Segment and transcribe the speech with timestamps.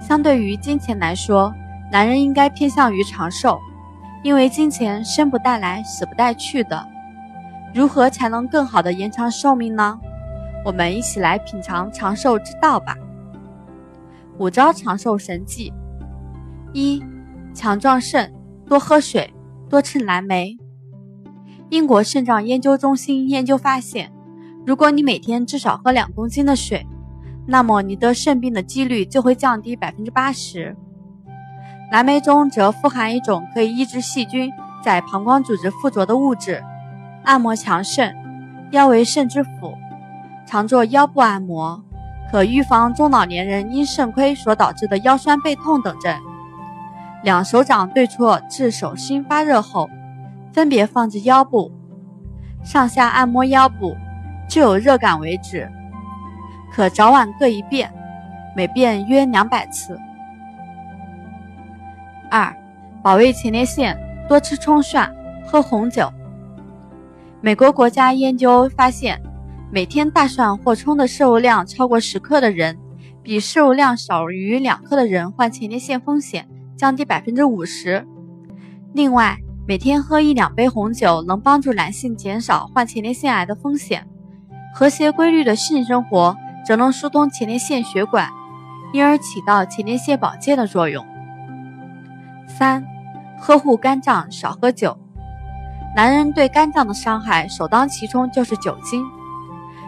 [0.00, 1.52] 相对于金钱来说，
[1.90, 3.58] 男人应该偏向于长寿，
[4.22, 6.86] 因为金钱生不带来，死不带去的。
[7.74, 9.98] 如何才能更好的延长寿命呢？
[10.64, 12.96] 我们一起来品尝长寿之道吧。
[14.38, 15.72] 五招长寿神技：
[16.72, 17.02] 一、
[17.54, 18.32] 强壮肾，
[18.66, 19.32] 多喝水，
[19.68, 20.56] 多吃蓝莓。
[21.70, 24.12] 英国肾脏研究中心研究发现，
[24.64, 26.86] 如果你每天至少喝两公斤的水。
[27.46, 30.76] 那么你得肾病的几率就会降低百分之八十。
[31.92, 36.62] 蓝莓中则富含一种可以抑制细菌在膀胱组织附着的物质。
[37.22, 38.14] 按摩强肾，
[38.72, 39.74] 腰为肾之府，
[40.44, 41.82] 常做腰部按摩，
[42.30, 46.16] 可预防中老年人因肾亏所导致的腰酸背痛等症。
[47.22, 49.88] 两手掌对错至手心发热后，
[50.52, 51.72] 分别放置腰部，
[52.64, 53.96] 上下按摩腰部，
[54.48, 55.70] 至有热感为止。
[56.72, 57.90] 可早晚各一遍，
[58.54, 59.98] 每遍约两百次。
[62.30, 62.54] 二、
[63.02, 63.96] 保卫前列腺，
[64.28, 65.10] 多吃葱蒜，
[65.46, 66.12] 喝红酒。
[67.40, 69.20] 美国国家研究发现，
[69.70, 72.76] 每天大蒜或葱的摄入量超过十克的人，
[73.22, 78.06] 比摄入量少于两克的人患前列腺风险降低百分之五十。
[78.92, 84.06] 另外，每天喝一两杯红酒能帮助男性减少患前列腺癌的风险。
[84.74, 86.36] 和谐规律的性生活。
[86.66, 88.28] 则能疏通前列腺血管，
[88.92, 91.06] 因而起到前列腺保健的作用。
[92.48, 92.84] 三、
[93.38, 94.98] 呵护肝脏，少喝酒。
[95.94, 99.04] 男人对肝脏的伤害首当其冲就是酒精。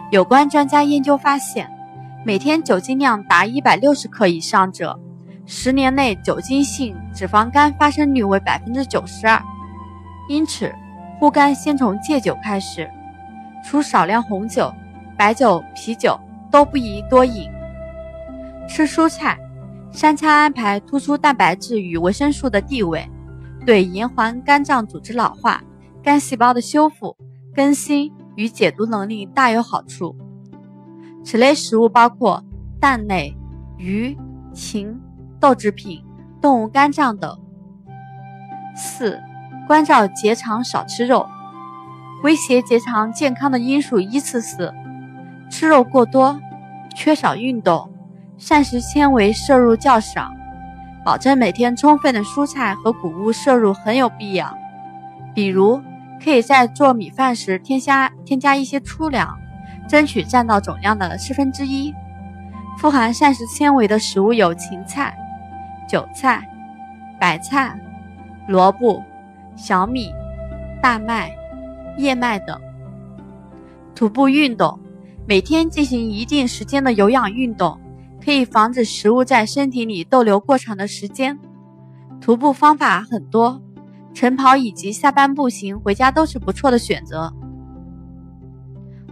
[0.09, 1.69] 有关专家研究发现，
[2.25, 4.97] 每天酒精量达一百六十克以上者，
[5.45, 9.43] 十年内酒精性脂肪肝发生率为百分之九十二。
[10.29, 10.73] 因此，
[11.19, 12.89] 护肝先从戒酒开始，
[13.65, 14.73] 除少量红酒、
[15.17, 16.17] 白酒、啤酒。
[16.51, 17.49] 都不宜多饮。
[18.67, 19.37] 吃蔬菜，
[19.91, 23.09] 三餐安排突出蛋白质与维生素的地位，
[23.65, 25.63] 对延缓肝脏组织老化、
[26.03, 27.15] 肝细胞的修复、
[27.55, 30.15] 更新与解毒能力大有好处。
[31.23, 32.43] 此类食物包括
[32.79, 33.35] 蛋类、
[33.77, 34.17] 鱼、
[34.53, 34.99] 禽、
[35.39, 36.03] 豆制品、
[36.41, 37.37] 动物肝脏等。
[38.75, 39.19] 四、
[39.67, 41.27] 关照结肠，少吃肉。
[42.23, 44.73] 威胁结肠健康的因素依次是。
[45.49, 46.39] 吃肉过多，
[46.95, 47.91] 缺少运动，
[48.37, 50.31] 膳食纤维摄入较少，
[51.03, 54.55] 保证每天充分的蔬菜和谷物摄入很有必要。
[55.33, 55.81] 比如，
[56.23, 59.37] 可以在做米饭时添加添加一些粗粮，
[59.87, 61.93] 争取占到总量的四分之一。
[62.77, 65.13] 富含膳食纤维的食物有芹菜、
[65.87, 66.47] 韭菜、
[67.19, 67.77] 白菜、
[68.47, 69.03] 萝卜、
[69.57, 70.13] 小米、
[70.81, 71.31] 大麦、
[71.97, 72.57] 燕麦等。
[73.93, 74.79] 徒步运动。
[75.29, 77.79] 每天进行一定时间的有氧运动，
[78.25, 81.37] 可以防止食物在身体里逗留过长的时间。
[82.19, 83.61] 徒步方法很多，
[84.11, 87.31] 晨跑以及下班步行回家都是不错的选择。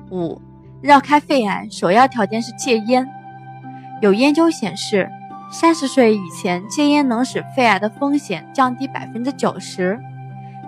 [0.09, 0.41] 五、
[0.81, 3.07] 绕开肺癌，首要条件是戒烟。
[4.01, 5.07] 有研究显示，
[5.51, 9.99] 三十岁以前戒烟能使肺癌的风险降低百分之九十。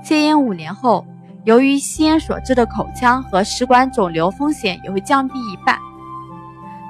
[0.04, 1.08] 戒烟五年后。
[1.50, 5.80] 由于吸烟所致的口腔和食管肿瘤风险也会降低一半。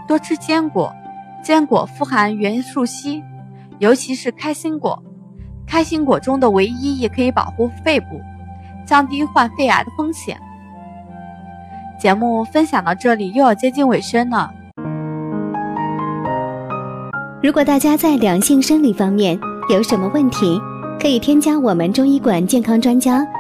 [0.06, 0.94] 多吃坚果，
[1.42, 3.24] 坚果富含元素硒，
[3.78, 5.02] 尤其是开心果。
[5.66, 8.19] 开心果中的维 E 也可以保护肺部，
[8.86, 10.38] 降低患肺癌的风险。
[11.98, 14.51] 节目分享到这里又要接近尾声了。
[17.42, 19.39] 如果大家在两性生理方面
[19.69, 20.60] 有什么问题，
[21.00, 23.25] 可以添加我们中医馆健康专家。